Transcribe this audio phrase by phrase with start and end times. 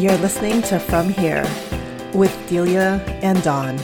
[0.00, 1.46] You're listening to From Here
[2.14, 3.76] with Delia and Dawn.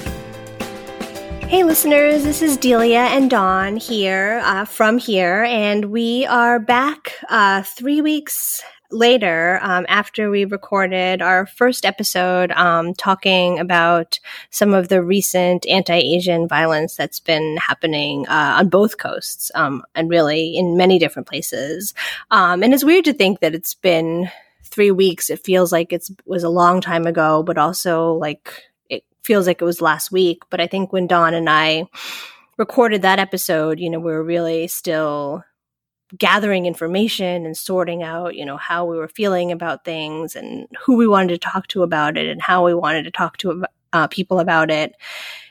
[1.42, 7.12] Hey, listeners, this is Delia and Dawn here uh, from here, and we are back
[7.28, 14.72] uh, three weeks later um, after we recorded our first episode um, talking about some
[14.72, 20.56] of the recent anti-asian violence that's been happening uh, on both coasts um, and really
[20.56, 21.94] in many different places
[22.30, 24.30] um, and it's weird to think that it's been
[24.66, 29.04] three weeks it feels like it was a long time ago but also like it
[29.24, 31.84] feels like it was last week but i think when dawn and i
[32.58, 35.42] recorded that episode you know we were really still
[36.16, 40.96] gathering information and sorting out, you know, how we were feeling about things and who
[40.96, 44.06] we wanted to talk to about it and how we wanted to talk to uh,
[44.08, 44.94] people about it.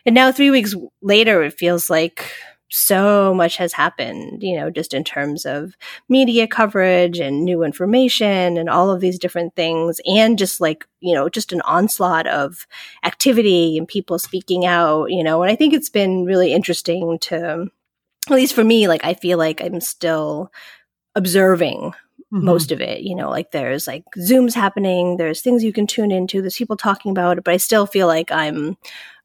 [0.06, 2.32] And now, three weeks later, it feels like
[2.70, 5.76] so much has happened, you know, just in terms of
[6.10, 10.02] media coverage and new information and all of these different things.
[10.06, 12.66] And just like, you know, just an onslaught of
[13.04, 17.68] activity and people speaking out, you know, and I think it's been really interesting to,
[18.30, 20.52] at least for me, like I feel like I'm still
[21.14, 21.94] observing
[22.34, 22.46] mm-hmm.
[22.46, 23.02] most of it.
[23.02, 26.78] You know, like there's like Zooms happening, there's things you can tune into, there's people
[26.78, 28.76] talking about it, but I still feel like I'm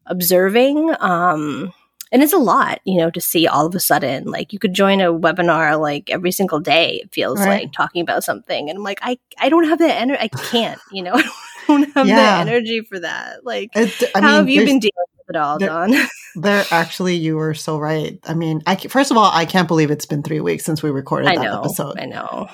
[0.07, 0.95] observing.
[1.01, 1.73] Um,
[2.13, 4.75] and it's a lot, you know, to see all of a sudden, like you could
[4.75, 7.01] join a webinar like every single day.
[7.05, 7.63] It feels right.
[7.63, 10.21] like talking about something, and I'm like, I, I don't have the energy.
[10.21, 11.31] I can't, you know, I
[11.69, 12.45] don't have yeah.
[12.45, 13.45] the energy for that.
[13.45, 15.95] Like, it, how mean, have you been dealing With it all, there, Dawn.
[16.35, 18.19] there, actually, you were so right.
[18.25, 20.91] I mean, I first of all, I can't believe it's been three weeks since we
[20.91, 21.99] recorded I that know, episode.
[22.01, 22.49] I know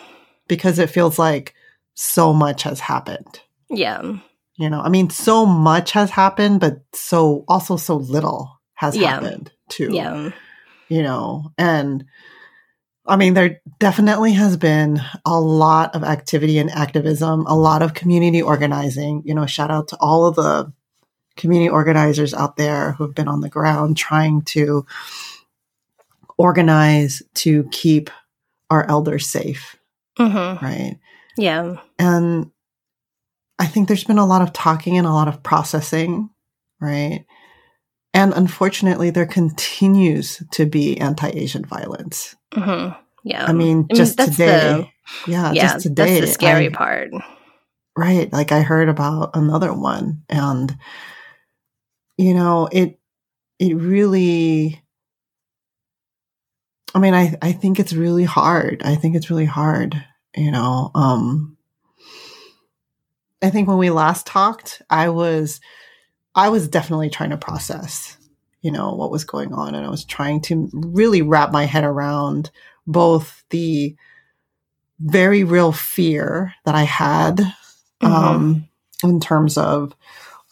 [0.48, 1.54] because it feels like
[1.94, 3.40] so much has happened.
[3.70, 4.18] Yeah,
[4.58, 9.08] you know, I mean, so much has happened, but so also so little has yeah.
[9.08, 9.90] happened too.
[9.92, 10.30] Yeah,
[10.88, 12.04] you know, and.
[13.08, 17.94] I mean, there definitely has been a lot of activity and activism, a lot of
[17.94, 19.22] community organizing.
[19.24, 20.72] You know, shout out to all of the
[21.36, 24.86] community organizers out there who've been on the ground trying to
[26.36, 28.10] organize to keep
[28.70, 29.76] our elders safe.
[30.18, 30.64] Mm-hmm.
[30.64, 30.98] Right.
[31.38, 31.76] Yeah.
[32.00, 32.50] And
[33.58, 36.30] I think there's been a lot of talking and a lot of processing.
[36.80, 37.24] Right.
[38.16, 42.34] And unfortunately, there continues to be anti Asian violence.
[42.54, 42.98] Mm-hmm.
[43.24, 43.44] Yeah.
[43.44, 44.92] I mean, just I mean, today.
[45.26, 46.20] The, yeah, yeah, just today.
[46.20, 47.10] That's the scary I, part.
[47.94, 48.32] Right.
[48.32, 50.74] Like I heard about another one and
[52.16, 52.98] you know, it
[53.58, 54.82] it really
[56.94, 58.82] I mean, I I think it's really hard.
[58.82, 60.02] I think it's really hard,
[60.34, 60.90] you know.
[60.94, 61.58] Um
[63.42, 65.60] I think when we last talked, I was
[66.36, 68.16] I was definitely trying to process,
[68.60, 71.84] you know, what was going on and I was trying to really wrap my head
[71.84, 72.50] around
[72.86, 73.96] both the
[75.00, 78.06] very real fear that I had mm-hmm.
[78.06, 78.68] um
[79.02, 79.94] in terms of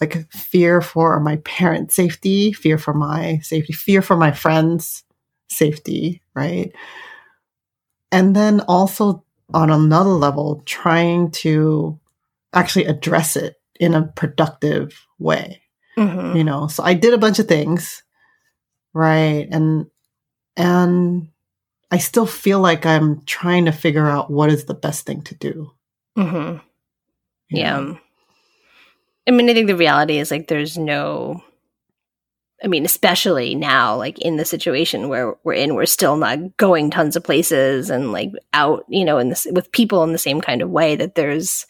[0.00, 5.05] like fear for my parents' safety, fear for my safety, fear for my friends'
[5.49, 6.72] safety, right?
[8.11, 11.99] And then also on another level, trying to
[12.53, 15.61] actually address it in a productive way.
[15.97, 16.37] Mm-hmm.
[16.37, 18.03] You know, so I did a bunch of things,
[18.93, 19.47] right?
[19.50, 19.87] And
[20.56, 21.28] and
[21.91, 25.34] I still feel like I'm trying to figure out what is the best thing to
[25.34, 25.71] do.
[26.19, 26.59] Mm-hmm.
[27.50, 27.81] Yeah.
[27.81, 27.99] Know?
[29.27, 31.43] I mean, I think the reality is like there's no.
[32.62, 36.91] I mean, especially now, like in the situation where we're in, we're still not going
[36.91, 40.41] tons of places and like out, you know, in this with people in the same
[40.41, 41.66] kind of way that there's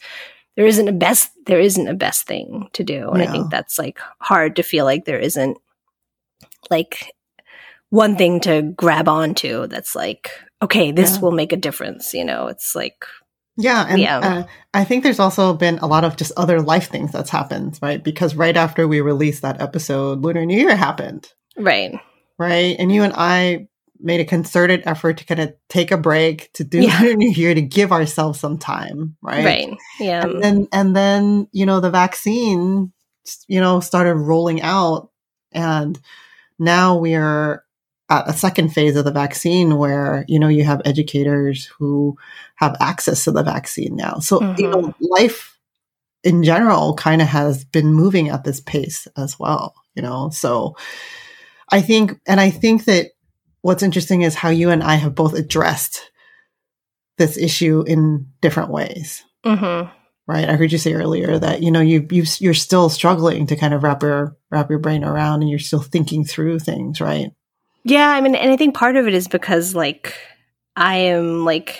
[0.55, 3.77] there isn't a best there isn't a best thing to do, and I think that's
[3.77, 5.57] like hard to feel like there isn't
[6.69, 7.13] like
[7.89, 11.21] one thing to grab onto that's like okay, this yeah.
[11.21, 12.13] will make a difference.
[12.13, 13.05] You know, it's like
[13.57, 14.19] yeah, and yeah.
[14.19, 14.43] Uh,
[14.73, 18.03] I think there's also been a lot of just other life things that's happened, right?
[18.03, 21.31] Because right after we released that episode, Lunar New Year happened.
[21.57, 21.97] Right.
[22.37, 22.75] Right.
[22.77, 23.67] And you and I
[23.99, 27.01] made a concerted effort to kind of take a break to do yeah.
[27.15, 29.45] New Year to give ourselves some time, right?
[29.45, 29.77] Right.
[29.99, 30.23] Yeah.
[30.23, 32.91] And then and then, you know, the vaccine,
[33.47, 35.09] you know, started rolling out
[35.51, 35.99] and
[36.59, 37.63] now we are
[38.09, 42.15] at a second phase of the vaccine where you know you have educators who
[42.55, 44.61] have access to the vaccine now so mm-hmm.
[44.61, 45.57] you know life
[46.23, 50.75] in general kind of has been moving at this pace as well you know so
[51.71, 53.11] i think and i think that
[53.65, 56.11] what's interesting is how you and i have both addressed
[57.17, 59.89] this issue in different ways mm-hmm.
[60.27, 63.55] right i heard you say earlier that you know you, you you're still struggling to
[63.55, 67.31] kind of wrap your wrap your brain around and you're still thinking through things right
[67.85, 70.15] yeah, I mean, and I think part of it is because like
[70.75, 71.79] I am like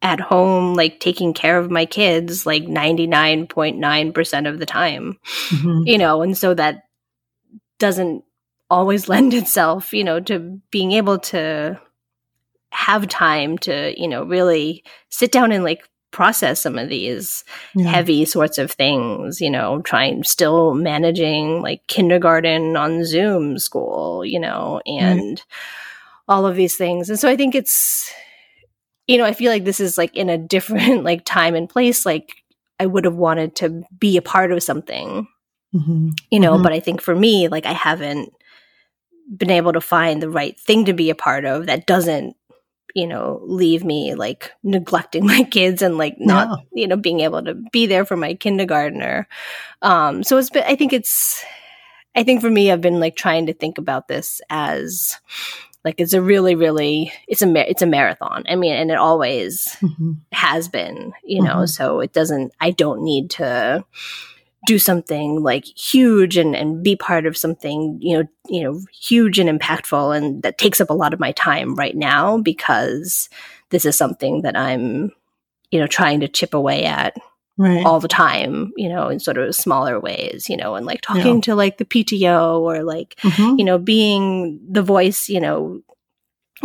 [0.00, 5.18] at home, like taking care of my kids like 99.9% of the time,
[5.50, 5.82] mm-hmm.
[5.86, 6.84] you know, and so that
[7.78, 8.24] doesn't
[8.72, 11.78] always lend itself, you know, to being able to
[12.70, 17.88] have time to, you know, really sit down and like process some of these yeah.
[17.88, 24.40] heavy sorts of things, you know, trying still managing like kindergarten on Zoom school, you
[24.40, 25.42] know, and
[26.28, 27.10] all of these things.
[27.10, 28.12] And so I think it's
[29.08, 32.06] you know, I feel like this is like in a different like time and place.
[32.06, 32.32] Like
[32.78, 35.26] I would have wanted to be a part of something,
[35.74, 36.10] mm-hmm.
[36.30, 36.62] you know, mm-hmm.
[36.62, 38.32] but I think for me, like I haven't
[39.36, 42.36] been able to find the right thing to be a part of that doesn't
[42.94, 46.56] you know leave me like neglecting my kids and like not no.
[46.72, 49.26] you know being able to be there for my kindergartner
[49.80, 51.44] um so it's been i think it's
[52.14, 55.18] i think for me i've been like trying to think about this as
[55.84, 58.44] like it's a really, really it's a it's a marathon.
[58.48, 60.12] I mean, and it always mm-hmm.
[60.32, 61.56] has been, you know.
[61.56, 61.66] Mm-hmm.
[61.66, 62.52] So it doesn't.
[62.60, 63.84] I don't need to
[64.66, 69.38] do something like huge and, and be part of something you know you know huge
[69.38, 73.28] and impactful and that takes up a lot of my time right now because
[73.70, 75.10] this is something that i'm
[75.70, 77.16] you know trying to chip away at
[77.58, 77.84] right.
[77.84, 81.36] all the time, you know, in sort of smaller ways, you know, and like talking
[81.36, 81.40] yeah.
[81.42, 83.58] to like the PTO or like, mm-hmm.
[83.58, 85.82] you know, being the voice, you know,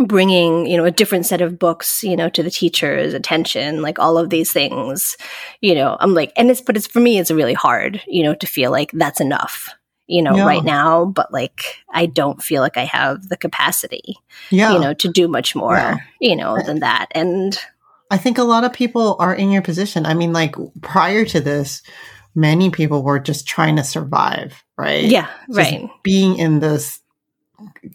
[0.06, 3.98] bringing you know a different set of books you know to the teacher's attention like
[3.98, 5.16] all of these things
[5.60, 8.34] you know i'm like and it's but it's for me it's really hard you know
[8.34, 9.70] to feel like that's enough
[10.06, 10.46] you know yeah.
[10.46, 14.16] right now but like i don't feel like i have the capacity
[14.50, 14.72] yeah.
[14.72, 15.96] you know to do much more yeah.
[16.20, 17.58] you know than that and
[18.10, 20.06] I think a lot of people are in your position.
[20.06, 21.82] I mean, like prior to this,
[22.34, 25.04] many people were just trying to survive, right?
[25.04, 25.90] Yeah, just right.
[26.02, 27.00] Being in this,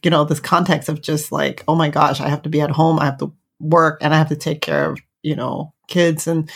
[0.04, 2.72] you know, this context of just like, oh my gosh, I have to be at
[2.72, 6.28] home, I have to work, and I have to take care of, you know, kids
[6.28, 6.50] and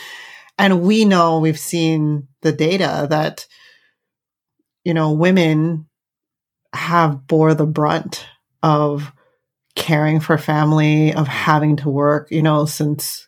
[0.60, 3.46] and we know we've seen the data that
[4.84, 5.86] you know women
[6.74, 8.26] have bore the brunt
[8.64, 9.12] of
[9.76, 13.28] caring for family of having to work you know since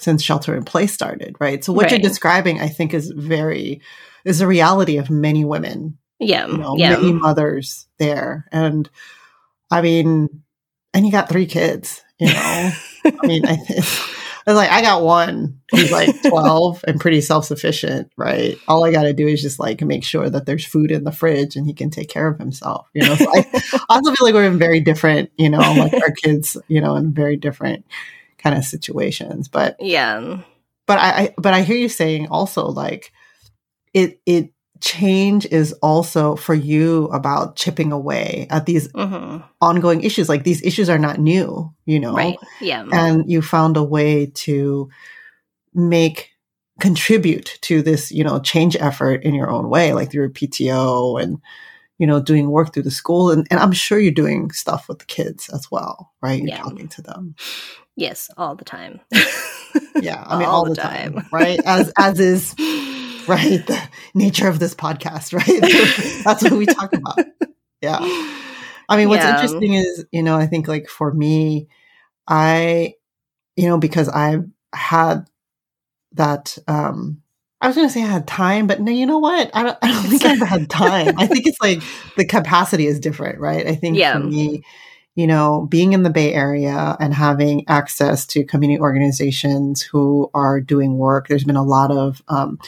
[0.00, 1.62] since shelter in place started, right?
[1.62, 1.92] So what right.
[1.92, 3.80] you're describing, I think, is very
[4.24, 5.98] is a reality of many women.
[6.18, 6.96] Yeah, you know, yeah.
[6.96, 8.88] many mothers there, and
[9.70, 10.42] I mean,
[10.92, 12.02] and you got three kids.
[12.18, 12.32] You know,
[13.04, 13.84] I mean, I think.
[14.46, 18.58] I was like, I got one who's like 12 and pretty self sufficient, right?
[18.66, 21.12] All I got to do is just like make sure that there's food in the
[21.12, 23.14] fridge and he can take care of himself, you know?
[23.14, 23.46] So I
[23.88, 27.12] also feel like we're in very different, you know, like our kids, you know, in
[27.12, 27.84] very different
[28.38, 29.48] kind of situations.
[29.48, 30.42] But yeah,
[30.86, 33.12] but I, I but I hear you saying also like
[33.92, 39.44] it it change is also for you about chipping away at these mm-hmm.
[39.60, 40.28] ongoing issues.
[40.28, 42.14] Like these issues are not new, you know.
[42.14, 42.38] Right.
[42.60, 42.86] Yeah.
[42.92, 44.88] And you found a way to
[45.74, 46.30] make
[46.80, 51.38] contribute to this, you know, change effort in your own way, like through PTO and
[51.98, 53.30] you know, doing work through the school.
[53.30, 56.40] And, and I'm sure you're doing stuff with the kids as well, right?
[56.40, 56.62] You're yeah.
[56.62, 57.34] talking to them.
[57.94, 59.00] Yes, all the time.
[60.00, 61.12] yeah, I mean all, all the, the time.
[61.12, 61.60] time, right?
[61.66, 62.54] As as is
[63.28, 63.80] right the
[64.14, 66.22] nature of this podcast, right?
[66.24, 67.18] That's what we talk about.
[67.80, 67.98] Yeah.
[68.88, 69.34] I mean, what's yeah.
[69.34, 71.68] interesting is, you know, I think like for me,
[72.26, 72.94] I,
[73.56, 75.26] you know, because I've had
[76.12, 77.22] that um
[77.60, 79.50] I was going to say I had time, but no, you know what?
[79.52, 81.14] I don't, I don't think I've had time.
[81.18, 81.82] I think it's like
[82.16, 83.66] the capacity is different, right?
[83.66, 84.14] I think yeah.
[84.14, 84.62] for me,
[85.14, 90.60] you know, being in the Bay Area and having access to community organizations who are
[90.60, 92.58] doing work, there's been a lot of um,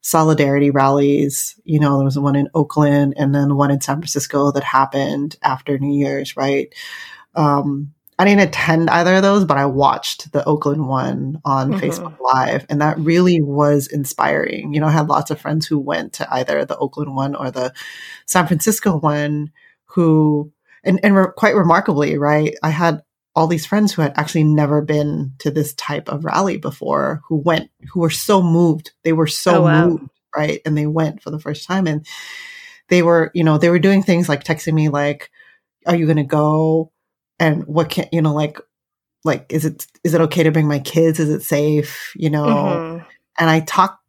[0.00, 1.58] solidarity rallies.
[1.64, 5.36] You know, there was one in Oakland and then one in San Francisco that happened
[5.42, 6.74] after New Year's, right?
[7.34, 11.80] Um, I didn't attend either of those, but I watched the Oakland one on mm-hmm.
[11.80, 14.74] Facebook Live, and that really was inspiring.
[14.74, 17.50] You know, I had lots of friends who went to either the Oakland one or
[17.50, 17.72] the
[18.26, 19.52] San Francisco one
[19.86, 20.52] who
[20.84, 22.54] and and re- quite remarkably, right?
[22.62, 23.00] I had
[23.40, 27.36] all these friends who had actually never been to this type of rally before, who
[27.36, 28.90] went, who were so moved.
[29.02, 29.86] They were so oh, wow.
[29.86, 30.60] moved, right?
[30.66, 32.06] And they went for the first time, and
[32.88, 35.30] they were, you know, they were doing things like texting me, like,
[35.86, 36.92] "Are you going to go?"
[37.38, 38.58] And what can you know, like,
[39.24, 41.18] like is it is it okay to bring my kids?
[41.18, 42.12] Is it safe?
[42.16, 42.44] You know?
[42.44, 43.04] Mm-hmm.
[43.38, 44.04] And I talked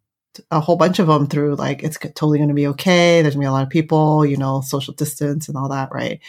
[0.52, 3.22] a whole bunch of them through like it's totally going to be okay.
[3.22, 5.90] There's going to be a lot of people, you know, social distance and all that,
[5.94, 6.20] right?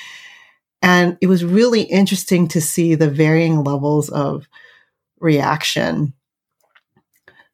[0.82, 4.48] And it was really interesting to see the varying levels of
[5.20, 6.12] reaction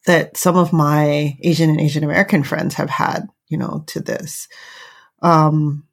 [0.06, 4.48] that some of my Asian and Asian American friends have had, you know, to this.
[5.20, 5.84] Um,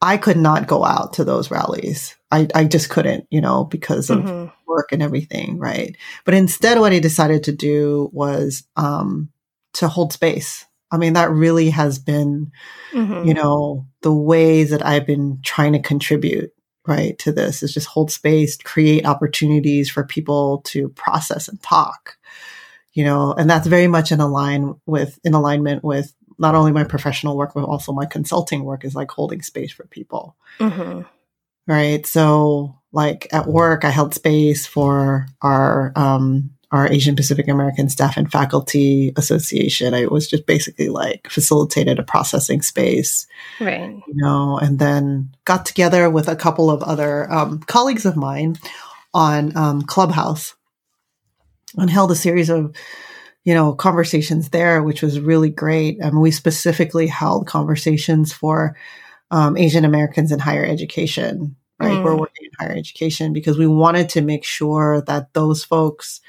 [0.00, 2.14] I could not go out to those rallies.
[2.30, 4.52] I, I just couldn't, you know, because of, mm-hmm.
[4.68, 5.96] work and everything, right?
[6.24, 9.30] But instead, what I decided to do was um,
[9.72, 10.64] to hold space.
[10.92, 12.52] I mean, that really has been,
[12.92, 13.26] mm-hmm.
[13.26, 16.52] you know, the ways that I've been trying to contribute,
[16.88, 22.16] right, to this is just hold space, create opportunities for people to process and talk,
[22.94, 26.84] you know, and that's very much in align with, in alignment with not only my
[26.84, 30.34] professional work, but also my consulting work is like holding space for people.
[30.58, 31.02] Mm-hmm.
[31.66, 32.06] Right.
[32.06, 38.16] So, like at work, I held space for our, um, our Asian Pacific American Staff
[38.16, 39.94] and Faculty Association.
[39.94, 43.26] I was just basically like facilitated a processing space.
[43.58, 43.90] Right.
[43.90, 48.58] You know, and then got together with a couple of other um, colleagues of mine
[49.14, 50.54] on um, Clubhouse
[51.76, 52.74] and held a series of
[53.48, 55.98] you know, conversations there, which was really great.
[56.00, 58.76] And we specifically held conversations for
[59.30, 61.92] um, Asian Americans in higher education, right?
[61.92, 62.04] Mm.
[62.04, 66.20] We're working in higher education because we wanted to make sure that those folks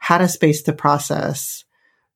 [0.00, 1.64] had a space to process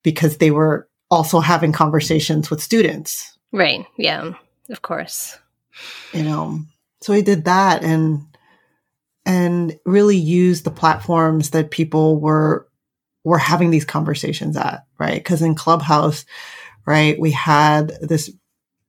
[0.03, 3.39] because they were also having conversations with students.
[3.53, 3.87] Right.
[3.97, 4.33] Yeah.
[4.69, 5.39] Of course.
[6.13, 6.61] You know,
[7.01, 8.27] so we did that and
[9.27, 12.69] and really used the platforms that people were
[13.25, 15.15] we're having these conversations at, right?
[15.15, 16.27] Because in Clubhouse,
[16.87, 18.31] right, we had this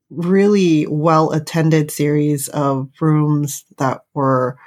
[0.09, 4.57] really well attended series of rooms that were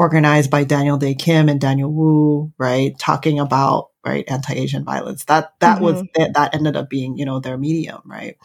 [0.00, 5.24] organized by Daniel Dae Kim and Daniel Wu, right, talking about right anti-Asian violence.
[5.26, 5.84] That that mm-hmm.
[5.84, 8.38] was that, that ended up being you know their medium, right?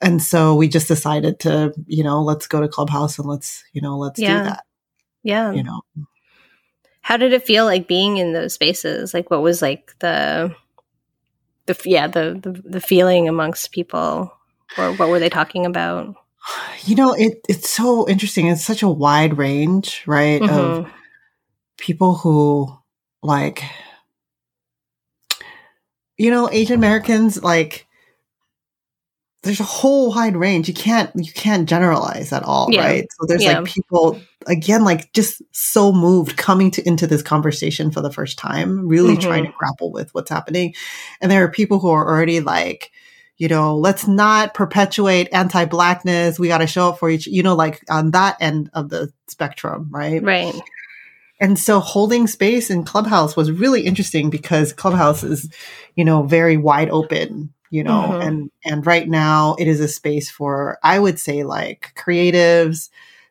[0.00, 3.82] And so we just decided to you know let's go to Clubhouse and let's you
[3.82, 4.38] know let's yeah.
[4.38, 4.64] do that.
[5.24, 5.80] Yeah, you know
[7.04, 9.12] how did it feel like being in those spaces?
[9.12, 10.54] Like, what was like the
[11.66, 14.32] the yeah the the, the feeling amongst people,
[14.78, 16.14] or what were they talking about?
[16.86, 18.46] You know, it it's so interesting.
[18.48, 20.54] It's such a wide range, right, mm-hmm.
[20.54, 20.92] of
[21.78, 22.70] people who
[23.22, 23.62] like
[26.18, 27.88] you know asian americans like
[29.44, 30.68] there's a whole wide range.
[30.68, 32.80] You can't you can't generalize at all, yeah.
[32.80, 33.06] right?
[33.12, 33.60] So there's yeah.
[33.60, 38.38] like people again like just so moved coming to into this conversation for the first
[38.38, 39.28] time, really mm-hmm.
[39.28, 40.74] trying to grapple with what's happening.
[41.20, 42.90] And there are people who are already like
[43.36, 46.38] you know, let's not perpetuate anti-blackness.
[46.38, 49.12] We got to show up for each, you know, like on that end of the
[49.26, 50.22] spectrum, right?
[50.22, 50.54] Right.
[51.40, 55.52] And so holding space in Clubhouse was really interesting because Clubhouse is,
[55.96, 58.20] you know, very wide open you know mm-hmm.
[58.20, 62.88] and and right now it is a space for i would say like creatives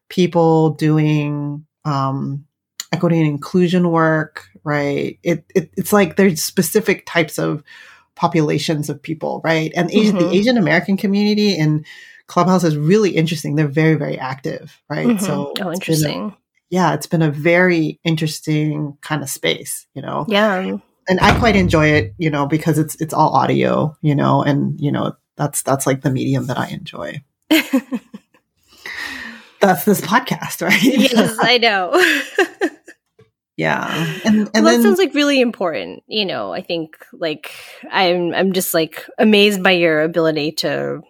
[0.09, 2.43] people doing um
[2.91, 7.63] equity and inclusion work right it, it it's like there's specific types of
[8.15, 10.17] populations of people right and mm-hmm.
[10.17, 11.83] the asian american community in
[12.27, 15.25] clubhouse is really interesting they're very very active right mm-hmm.
[15.25, 16.37] so oh interesting a,
[16.69, 20.77] yeah it's been a very interesting kind of space you know yeah
[21.07, 24.79] and I quite enjoy it, you know, because it's it's all audio, you know, and
[24.79, 27.21] you know that's that's like the medium that I enjoy.
[29.61, 30.81] that's this podcast, right?
[30.81, 31.91] yes, I know.
[33.55, 36.03] yeah, and and well, that sounds like really important.
[36.07, 37.51] You know, I think like
[37.91, 41.01] I'm I'm just like amazed by your ability to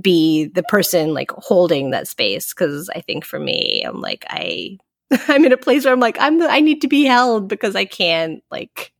[0.00, 4.78] be the person like holding that space because I think for me, I'm like I
[5.28, 7.76] I'm in a place where I'm like I'm the I need to be held because
[7.76, 8.92] I can't like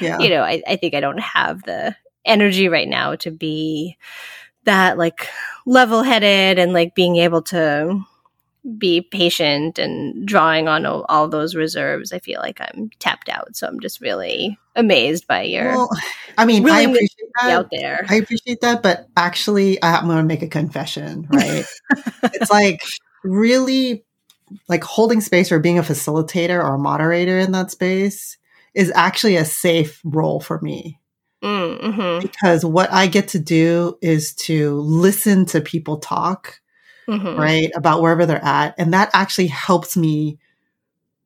[0.00, 0.18] yeah.
[0.18, 1.94] you know, I, I think I don't have the
[2.24, 3.96] energy right now to be
[4.64, 5.28] that like
[5.66, 8.00] level headed and like being able to
[8.78, 12.12] be patient and drawing on all, all, those reserves.
[12.12, 13.56] I feel like I'm tapped out.
[13.56, 15.68] So I'm just really amazed by your.
[15.68, 15.90] Well,
[16.36, 18.04] I mean, I appreciate that out there.
[18.08, 21.28] I appreciate that, but actually, I'm going to make a confession.
[21.40, 21.64] Right?
[22.22, 22.82] it's like
[23.24, 24.04] really
[24.68, 28.36] like holding space or being a facilitator or a moderator in that space
[28.74, 31.00] is actually a safe role for me.
[31.42, 32.20] Mm-hmm.
[32.20, 36.59] Because what I get to do is to listen to people talk,
[37.10, 37.40] mm-hmm.
[37.40, 38.74] right, about wherever they're at.
[38.78, 40.38] And that actually helps me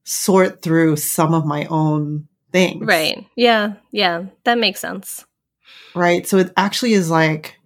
[0.04, 2.86] sort through some of my own things.
[2.86, 3.26] Right.
[3.36, 3.74] Yeah.
[3.90, 4.26] Yeah.
[4.44, 5.24] That makes sense.
[5.94, 6.26] Right.
[6.26, 7.56] So it actually is like,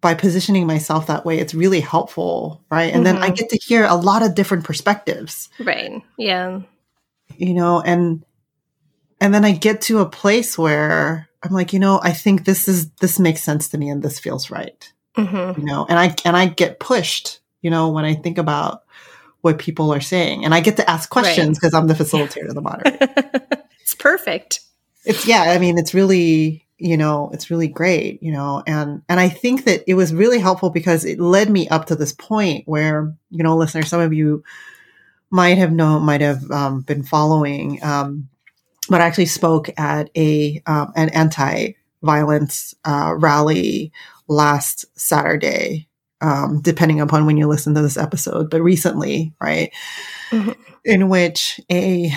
[0.00, 2.94] by positioning myself that way, it's really helpful, right?
[2.94, 3.14] And mm-hmm.
[3.14, 3.34] then I mm-hmm.
[3.34, 5.48] get to hear a lot of different perspectives.
[5.58, 6.02] Right.
[6.16, 6.60] Yeah.
[7.36, 8.24] You know, and
[9.20, 12.68] and then I get to a place where I'm like, you know, I think this
[12.68, 14.92] is this makes sense to me and this feels right.
[15.16, 15.60] Mm-hmm.
[15.60, 18.84] You know, and I and I get pushed, you know, when I think about
[19.40, 21.80] what people are saying, and I get to ask questions because right.
[21.80, 23.08] I'm the facilitator, of the moderator.
[23.80, 24.60] it's perfect.
[25.04, 25.42] It's yeah.
[25.42, 29.64] I mean, it's really you know it's really great you know and and i think
[29.64, 33.42] that it was really helpful because it led me up to this point where you
[33.42, 34.44] know listeners some of you
[35.30, 38.28] might have known, might have um, been following, um,
[38.88, 43.92] but I actually spoke at a um, an anti-violence uh, rally
[44.28, 45.87] last Saturday,
[46.20, 49.72] um, depending upon when you listen to this episode, but recently, right,
[50.30, 50.52] mm-hmm.
[50.84, 52.12] in which a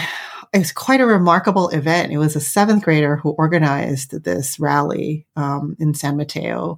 [0.53, 2.11] it was quite a remarkable event.
[2.11, 6.77] It was a seventh grader who organized this rally um, in San Mateo.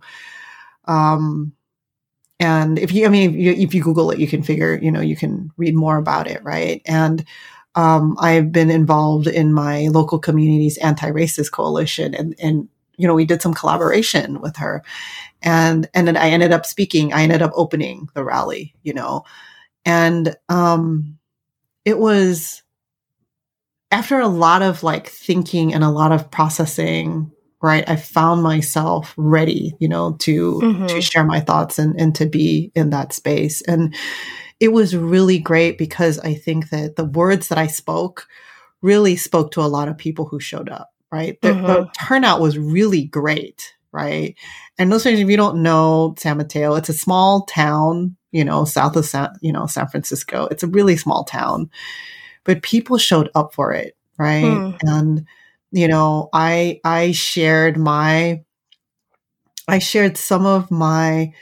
[0.86, 1.53] Um,
[2.39, 4.92] and if you, I mean, if you, if you, Google it, you can figure, you
[4.92, 6.82] know, you can read more about it, right?
[6.86, 7.25] And
[7.75, 13.25] um, I've been involved in my local community's anti-racist coalition, and and you know, we
[13.25, 14.83] did some collaboration with her,
[15.41, 17.13] and and then I ended up speaking.
[17.13, 19.23] I ended up opening the rally, you know,
[19.85, 21.17] and um,
[21.85, 22.63] it was
[23.91, 27.31] after a lot of like thinking and a lot of processing
[27.62, 30.88] right i found myself ready you know to mm-hmm.
[30.88, 33.93] to share my thoughts and and to be in that space and
[34.59, 38.27] it was really great because i think that the words that i spoke
[38.81, 41.39] really spoke to a lot of people who showed up right?
[41.41, 41.65] The, mm-hmm.
[41.65, 44.36] the turnout was really great right?
[44.79, 48.96] And listeners if you don't know san mateo it's a small town you know south
[48.96, 50.48] of san you know san francisco.
[50.51, 51.70] It's a really small town
[52.43, 54.43] but people showed up for it right?
[54.43, 54.77] Mm.
[54.82, 55.25] and
[55.74, 58.43] you know, I I shared my
[59.67, 61.34] I shared some of my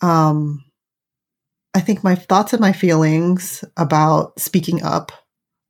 [0.00, 0.64] um
[1.74, 5.12] I think my thoughts and my feelings about speaking up,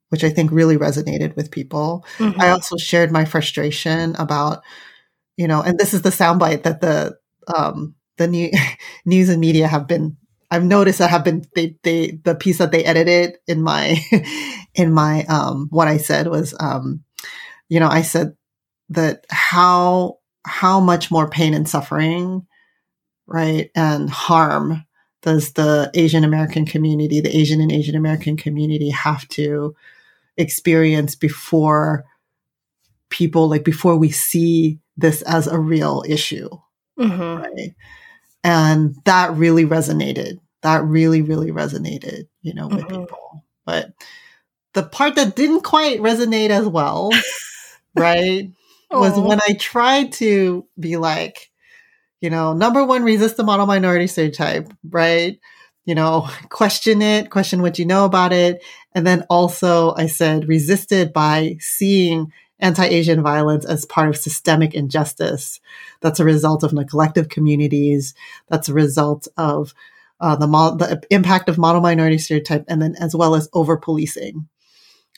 [0.08, 2.04] which I think really resonated with people.
[2.18, 2.40] Mm-hmm.
[2.40, 4.62] I also shared my frustration about,
[5.36, 7.16] you know, and this is the soundbite that the
[7.54, 8.50] um the new
[9.04, 10.16] news and media have been
[10.50, 13.98] I've noticed that have been they they the piece that they edited in my
[14.74, 17.04] in my um what I said was um
[17.68, 18.36] you know, I said
[18.90, 22.46] that how how much more pain and suffering,
[23.26, 24.84] right, and harm
[25.22, 29.74] does the Asian American community, the Asian and Asian American community have to
[30.36, 32.04] experience before
[33.08, 36.48] people like before we see this as a real issue.
[36.98, 37.42] Mm-hmm.
[37.42, 37.74] Right.
[38.42, 40.38] And that really resonated.
[40.62, 43.00] That really, really resonated, you know, with mm-hmm.
[43.00, 43.44] people.
[43.64, 43.92] But
[44.72, 47.10] the part that didn't quite resonate as well
[47.96, 48.50] right?
[48.90, 51.50] was when I tried to be like,
[52.20, 55.38] you know, number one, resist the model minority stereotype, right?
[55.84, 58.62] You know, question it, question what you know about it.
[58.96, 65.60] And then also I said resisted by seeing anti-Asian violence as part of systemic injustice.
[66.00, 68.14] That's a result of neglect of communities.
[68.48, 69.74] That's a result of
[70.18, 73.76] uh, the, mo- the impact of model minority stereotype and then as well as over
[73.76, 74.48] policing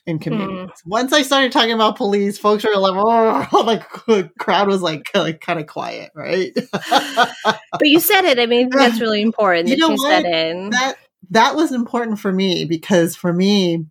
[0.07, 0.71] in communities.
[0.71, 0.87] Mm.
[0.87, 5.03] Once I started talking about police, folks were like, oh, like the crowd was like,
[5.15, 6.51] like kind of quiet, right?
[6.91, 8.41] but you said it.
[8.41, 10.01] I mean, that's really important you that you what?
[10.01, 10.71] said it.
[10.73, 10.97] That
[11.31, 13.87] that was important for me because for me,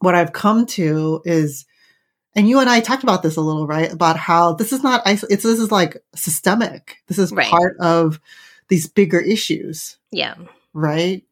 [0.00, 1.66] what I've come to is,
[2.34, 3.92] and you and I talked about this a little, right?
[3.92, 6.98] About how this is not it's this is like systemic.
[7.06, 7.50] This is right.
[7.50, 8.20] part of
[8.68, 9.98] these bigger issues.
[10.10, 10.34] Yeah.
[10.72, 11.24] Right.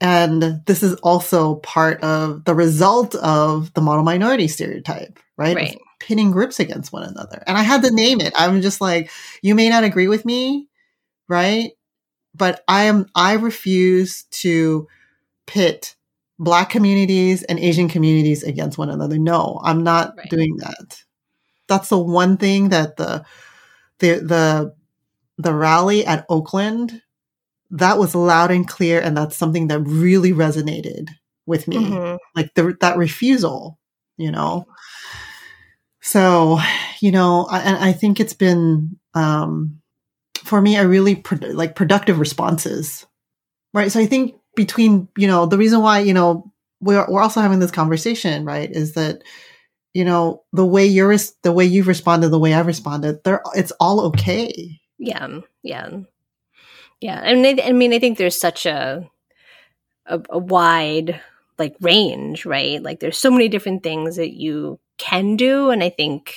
[0.00, 5.56] And this is also part of the result of the model minority stereotype, right?
[5.56, 5.78] right.
[6.00, 7.42] Pinning groups against one another.
[7.46, 8.34] And I had to name it.
[8.36, 10.68] I'm just like, you may not agree with me,
[11.28, 11.70] right?
[12.36, 14.86] But I am, I refuse to
[15.46, 15.96] pit
[16.38, 19.18] black communities and Asian communities against one another.
[19.18, 20.28] No, I'm not right.
[20.28, 21.02] doing that.
[21.68, 23.24] That's the one thing that the,
[23.98, 24.74] the, the,
[25.38, 27.02] the rally at Oakland
[27.70, 31.08] that was loud and clear and that's something that really resonated
[31.46, 32.16] with me mm-hmm.
[32.34, 33.78] like the, that refusal
[34.16, 34.66] you know
[36.00, 36.58] so
[37.00, 39.80] you know I, and i think it's been um
[40.46, 43.06] for me a really pro- like productive responses.
[43.74, 43.92] Right?
[43.92, 47.58] So i think between you know the reason why you know we're, we're also having
[47.58, 49.22] this conversation right is that
[49.92, 53.72] you know the way you're the way you've responded the way i've responded there it's
[53.80, 54.80] all okay.
[54.98, 55.40] Yeah.
[55.62, 55.90] Yeah.
[57.00, 59.08] Yeah, and I, I mean, I think there's such a,
[60.06, 61.20] a a wide
[61.58, 62.82] like range, right?
[62.82, 66.34] Like there's so many different things that you can do, and I think,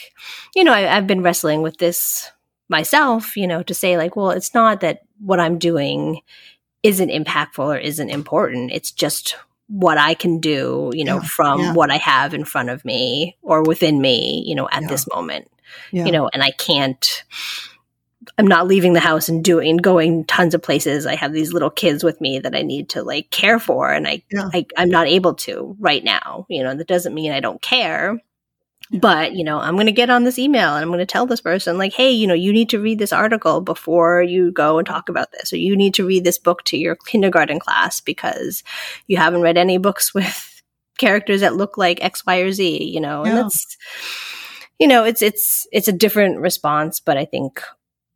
[0.56, 2.30] you know, I, I've been wrestling with this
[2.70, 6.22] myself, you know, to say like, well, it's not that what I'm doing
[6.84, 8.72] isn't impactful or isn't important.
[8.72, 9.36] It's just
[9.68, 11.74] what I can do, you know, yeah, from yeah.
[11.74, 14.88] what I have in front of me or within me, you know, at yeah.
[14.88, 15.52] this moment.
[15.92, 17.24] You know, and I can't
[18.38, 21.06] I'm not leaving the house and doing going tons of places.
[21.06, 24.08] I have these little kids with me that I need to like care for, and
[24.08, 24.24] I.
[24.34, 26.46] I I'm not able to right now.
[26.50, 28.22] You know, that doesn't mean I don't care.
[28.92, 31.26] But you know i'm going to get on this email and i'm going to tell
[31.28, 34.78] this person like hey you know you need to read this article before you go
[34.80, 38.02] and talk about this or you need to read this book to your kindergarten class
[38.02, 38.64] because
[39.08, 40.62] you haven't read any books with
[40.98, 43.44] characters that look like x y or z you know and Yeah.
[43.44, 43.78] that's
[44.80, 47.62] you know it's it's it's a different response but i think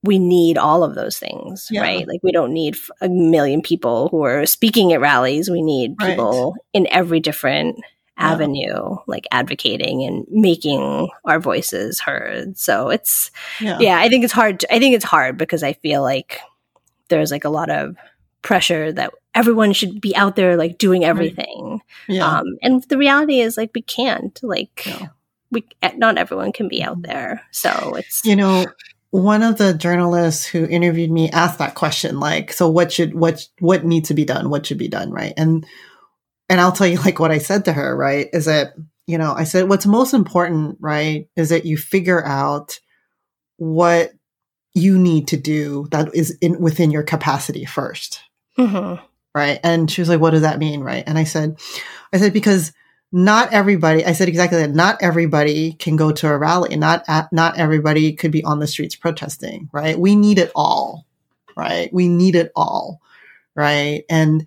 [0.06, 1.82] we need all of those things Yeah.
[1.82, 5.96] right like we don't need a million people who are speaking at rallies we need
[6.02, 6.10] Right.
[6.10, 7.80] people in every different
[8.18, 8.32] Yeah.
[8.32, 13.80] avenue like advocating and making our voices heard so it's Yeah.
[13.80, 16.40] yeah i think it's hard to, i think it's hard because i feel like
[17.10, 17.96] there's like a lot of
[18.44, 22.28] pressure that everyone should be out there like doing everything Yeah.
[22.40, 25.08] um and the reality is like we can't like Yeah.
[25.52, 25.66] we
[25.98, 26.90] not everyone can be Mm-hmm.
[26.90, 28.66] out there so it's you know
[29.10, 33.48] one of the journalists who interviewed me asked that question like so what should what
[33.60, 35.66] what needs to be done what should be done right and
[36.54, 38.74] and i'll tell you like what i said to her right is that
[39.08, 42.80] you know i said what's most important right is that you figure out
[43.58, 44.12] what
[44.76, 48.22] you need to do that is in within your capacity first
[48.58, 49.00] Mhm.
[49.36, 49.60] right?
[49.64, 51.04] And she was like, "What does that mean?" Right?
[51.08, 51.58] And I said,
[52.14, 52.72] "I said because
[53.12, 54.76] not everybody." I said exactly that.
[54.76, 56.76] Not everybody can go to a rally.
[56.76, 59.70] Not at, not everybody could be on the streets protesting.
[59.74, 59.98] Right?
[60.00, 61.08] We need it all.
[61.58, 61.92] Right?
[61.92, 63.02] We need it all.
[63.56, 64.04] Right?
[64.08, 64.46] And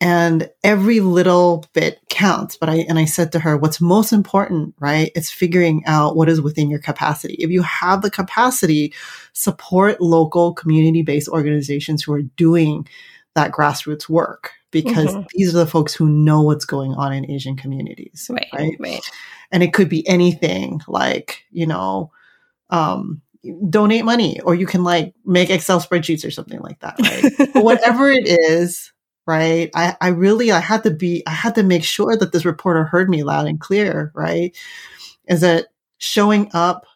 [0.00, 2.56] and every little bit counts.
[2.56, 5.10] But I and I said to her, "What's most important, right?
[5.14, 7.34] It's figuring out what is within your capacity.
[7.34, 8.92] If you have the capacity,
[9.32, 12.86] support local community-based organizations who are doing."
[13.34, 15.26] that grassroots work because Mhm.
[15.34, 18.30] these are the folks who know what's going on in Asian communities.
[18.32, 18.76] right Right.
[18.80, 19.10] right
[19.52, 22.10] And it could be anything like, you know,
[22.70, 23.20] um,
[23.68, 26.96] donate money or you can like make Excel spreadsheets or something like that.
[26.98, 27.54] Right.
[27.62, 28.90] whatever it is,
[29.26, 29.70] right.
[29.74, 32.84] I, I really, I had to be, I had to make sure that this reporter
[32.84, 34.12] heard me loud and clear.
[34.14, 34.56] Right.
[35.28, 35.66] Is that
[35.98, 36.86] showing up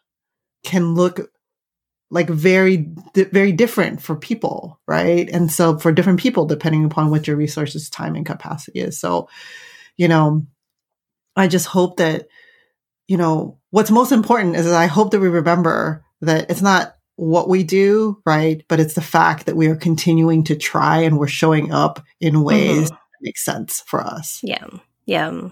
[0.63, 1.31] can look
[2.11, 7.25] like very very different for people right and so for different people depending upon what
[7.25, 9.27] your resources time and capacity is so
[9.97, 10.45] you know
[11.35, 12.27] i just hope that
[13.07, 16.95] you know what's most important is that i hope that we remember that it's not
[17.21, 21.19] what we do right but it's the fact that we are continuing to try and
[21.19, 22.43] we're showing up in mm-hmm.
[22.43, 24.67] ways that make sense for us Yeah.
[25.05, 25.49] Yeah.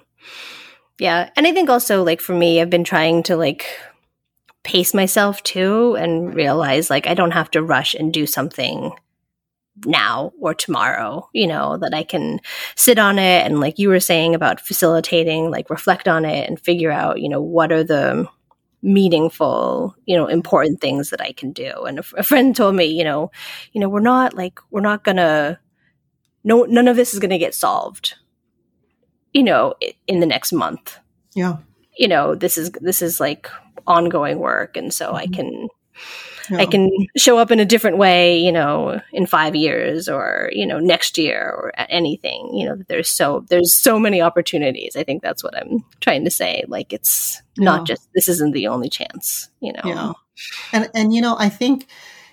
[0.99, 1.29] Yeah.
[1.35, 3.65] And I think also like for me, I've been trying to like
[4.63, 8.91] pace myself too and realize like I don't have to rush and do something
[9.85, 12.41] now or tomorrow, you know, that I can
[12.75, 16.59] sit on it and like you were saying about facilitating, like reflect on it and
[16.59, 18.27] figure out, you know, what are the
[18.81, 21.71] meaningful, you know, important things that I can do.
[21.85, 23.31] And a, friend told me, you know,
[23.73, 25.59] you know, we're not like we're not to
[26.43, 28.15] no none of this is to get solved
[29.33, 29.73] you know
[30.07, 30.97] in the next month
[31.35, 31.57] yeah
[31.97, 33.49] you know this is this is like
[33.87, 35.33] ongoing work and so i Mhm.
[35.33, 35.67] can
[36.51, 36.57] yeah.
[36.57, 40.65] i can show up in a different way you know in 5 years or you
[40.65, 45.21] know next year or anything you know there's so there's so many opportunities i think
[45.21, 49.49] that's what i'm trying to say like it's not just this isn't the only chance
[49.61, 50.13] you know Yeah.
[50.73, 51.87] And and you know, I think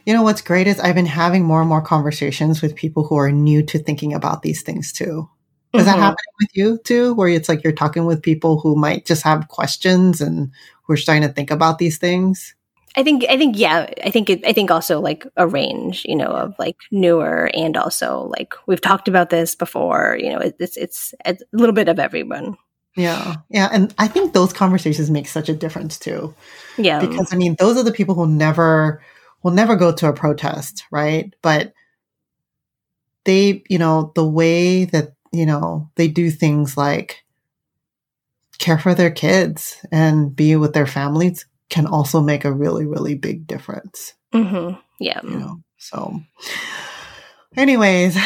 [0.07, 3.17] you know what's great is I've been having more and more conversations with people who
[3.17, 5.29] are new to thinking about these things too.
[5.75, 6.01] Is that Mhm.
[6.01, 7.15] happening with you too?
[7.15, 10.51] Where it's like you're talking with people who might just have questions and
[10.85, 12.55] who are starting to think about these things?
[12.97, 16.17] I think I think yeah, I think it, I think also like a range, you
[16.17, 20.57] know, of like newer and also like we've talked about this before, you know, it,
[20.59, 22.57] it's it's a little bit of everyone.
[22.97, 23.37] Yeah.
[23.51, 23.69] Yeah.
[23.71, 26.35] And I think those conversations make such a difference too.
[26.79, 26.99] Yeah.
[26.99, 29.03] Because I mean, those are the people who never
[29.43, 31.35] will never go to a protest, right?
[31.43, 31.75] But
[33.25, 37.25] they, you know, the way that, you know, they do things like
[38.59, 43.15] care for their kids and be with their families can also make a really, really
[43.15, 45.21] big difference, hmm Yeah.
[45.23, 45.61] you know?
[45.79, 46.21] So,
[47.57, 48.17] anyways,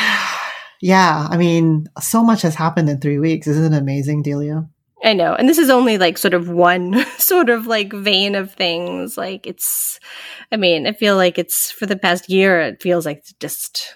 [0.81, 3.47] yeah, I mean, so much has happened in three weeks.
[3.47, 4.69] Isn't it amazing, Delia?
[5.03, 5.35] I know.
[5.35, 9.17] And this is only like sort of one sort of like vein of things.
[9.17, 9.99] Like it's
[10.53, 13.95] I mean, I feel like it's for the past year it feels like just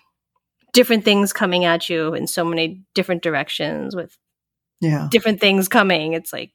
[0.72, 4.16] different things coming at you in so many different directions with
[4.80, 5.08] Yeah.
[5.10, 6.14] different things coming.
[6.14, 6.52] It's like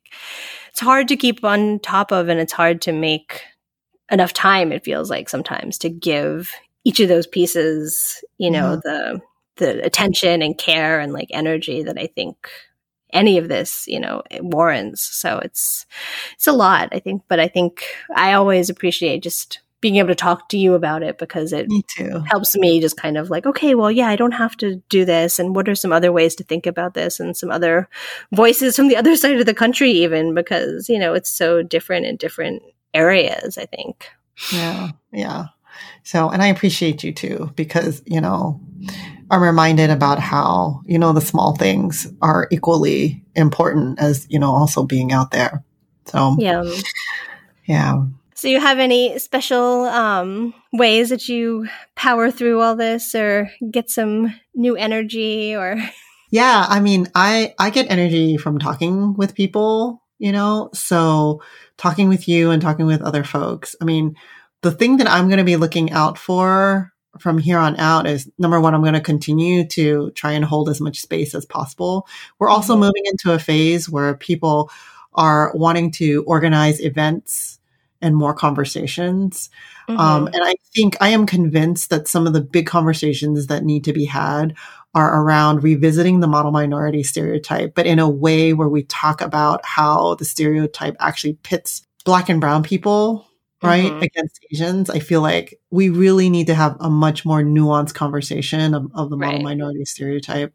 [0.70, 3.44] it's hard to keep on top of and it's hard to make
[4.12, 6.52] enough time it feels like sometimes to give
[6.84, 8.88] each of those pieces, you know, mm-hmm.
[8.88, 9.22] the
[9.58, 12.50] the attention and care and like energy that I think
[13.12, 15.02] any of this, you know, warrants.
[15.02, 15.86] So it's
[16.34, 17.84] it's a lot, I think, but I think
[18.16, 21.84] I always appreciate just being able to talk to you about it because it Me
[22.26, 25.40] helps me just kind of like, okay, well, yeah, I don't have to do this.
[25.40, 27.88] And what are some other ways to think about this and some other
[28.34, 32.06] voices from the other side of the country, even because, you know, it's so different
[32.06, 32.62] in different
[32.94, 34.10] areas, I think.
[34.52, 34.90] Yeah.
[35.12, 35.46] Yeah.
[36.04, 38.60] So, and I appreciate you too, because, you know,
[39.32, 44.52] I'm reminded about how, you know, the small things are equally important as, you know,
[44.52, 45.64] also being out there.
[46.06, 46.64] So, Yeah.
[47.66, 48.04] yeah.
[48.40, 53.90] So, you have any special um, ways that you power through all this or get
[53.90, 55.76] some new energy or?
[56.32, 60.70] Yeah, I mean, I I get energy from talking with people, you know.
[60.76, 61.42] So
[61.78, 63.76] talking with you and talking with other folks.
[63.82, 64.16] I mean,
[64.62, 68.30] the thing that I'm going to be looking out for from here on out is
[68.38, 72.08] number one, I'm going to continue to try and hold as much space as possible.
[72.38, 72.80] We're also Mhm.
[72.82, 74.70] moving into a phase where people
[75.16, 77.59] are wanting to organize events
[78.02, 79.50] and more conversations.
[79.90, 80.34] Um, Mhm.
[80.34, 83.94] and I think I am convinced that some of the big conversations that need to
[83.94, 84.54] be had
[84.96, 89.62] are around revisiting the model minority stereotype, but in a way where we talk about
[89.64, 93.26] how the stereotype actually pits black and brown people,
[93.62, 94.02] right, Mhm.
[94.04, 94.90] against Asians.
[94.90, 99.10] I feel like we really need to have a much more nuanced conversation of, of
[99.10, 99.44] the model Right.
[99.44, 100.54] minority stereotype.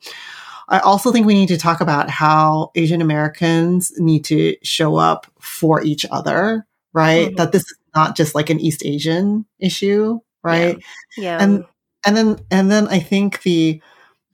[0.68, 5.26] I also think we need to talk about how Asian Americans need to show up
[5.38, 7.30] for each other, right?
[7.33, 7.37] Mhm.
[7.37, 10.78] That this is not just like an East Asian issue, right?
[11.18, 11.38] yeah.
[11.42, 11.64] and
[12.07, 13.80] and then and then I think the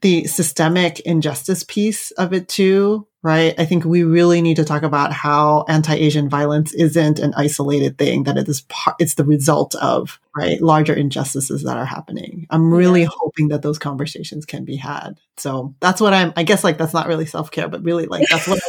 [0.01, 3.53] the systemic injustice piece of it too, right?
[3.59, 8.23] I think we really need to talk about how anti-Asian violence isn't an isolated thing;
[8.23, 12.47] that it is part, it's the result of right larger injustices that are happening.
[12.49, 13.09] I'm really Yeah.
[13.19, 15.19] hoping that those conversations can be had.
[15.37, 16.33] So that's what I'm.
[16.35, 18.59] I guess like that's not really self care, but really like that's what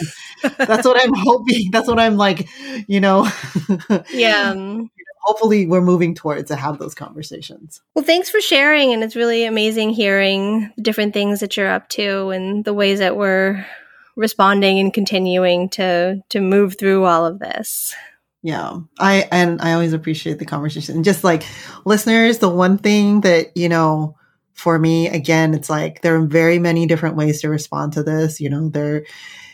[0.44, 1.70] I'm, that's what I'm hoping.
[1.72, 2.48] That's what I'm like,
[2.88, 3.26] you know.
[4.12, 4.50] yeah.
[4.50, 4.90] Um,
[5.22, 7.80] Hopefully, we're moving towards to have those conversations.
[7.94, 8.92] Well, thanks for sharing.
[8.92, 12.98] And it's really amazing hearing the different things that you're up to and the ways
[12.98, 13.64] that we're
[14.16, 17.94] responding and continuing to to move through all of this.
[18.42, 18.80] Yeah.
[18.98, 20.96] I and I always appreciate the conversation.
[20.96, 21.44] And just like
[21.84, 24.16] listeners, the one thing that, you know,
[24.54, 28.40] for me, again, it's like there are very many different ways to respond to this.
[28.40, 29.04] You know, there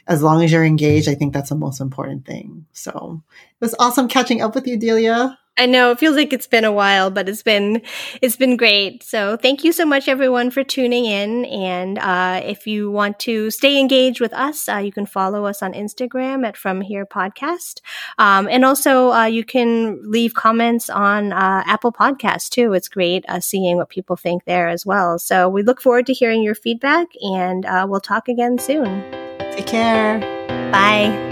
[0.08, 2.66] as long as you're engaged, I think that's the most important thing.
[2.72, 5.38] So it was awesome catching up with you, Delia.
[5.60, 7.82] I know it feels like it's been a while, but it's been
[8.22, 9.02] it's been great.
[9.02, 11.44] So thank you so much, everyone, for tuning in.
[11.46, 15.60] And uh, if you want to stay engaged with us, uh, you can follow us
[15.60, 17.80] on Instagram at From Here Podcast,
[18.18, 22.72] um, and also uh, you can leave comments on uh, Apple Podcasts too.
[22.72, 25.18] It's great uh, seeing what people think there as well.
[25.18, 29.27] So we look forward to hearing your feedback, and uh, we'll talk again soon.
[29.58, 30.20] Take care.
[30.70, 31.27] Bye.